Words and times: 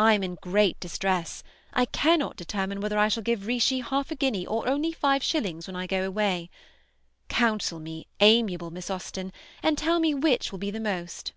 I 0.00 0.14
am 0.14 0.24
in 0.24 0.34
great 0.34 0.80
distress. 0.80 1.44
I 1.72 1.84
cannot 1.84 2.34
determine 2.34 2.80
whether 2.80 2.98
I 2.98 3.06
shall 3.06 3.22
give 3.22 3.46
Richis 3.46 3.84
half 3.84 4.10
a 4.10 4.16
guinea 4.16 4.44
or 4.44 4.66
only 4.68 4.90
five 4.90 5.22
shillings 5.22 5.68
when 5.68 5.76
I 5.76 5.86
go 5.86 6.04
away. 6.04 6.50
Counsel 7.28 7.78
me, 7.78 8.08
amiable 8.18 8.72
Miss 8.72 8.90
Austen, 8.90 9.32
and 9.62 9.78
tell 9.78 10.00
me 10.00 10.12
which 10.12 10.50
will 10.50 10.58
be 10.58 10.72
the 10.72 10.80
most. 10.80 11.34